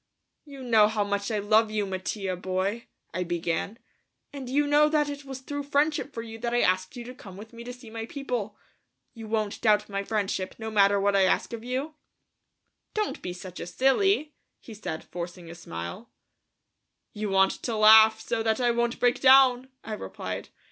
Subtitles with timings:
[0.45, 3.77] "You know how much I love you, Mattia boy," I began,
[4.33, 7.13] "and you know that it was through friendship for you that I asked you to
[7.13, 8.57] come with me to see my people.
[9.13, 11.93] You won't doubt my friendship, no matter what I ask of you?"
[12.95, 16.09] "Don't be such a silly," he said, forcing a smile.
[17.13, 20.49] "You want to laugh so that I won't break down," I replied.